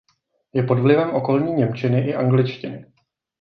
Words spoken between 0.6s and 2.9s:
pod vlivem okolní němčiny i angličtiny.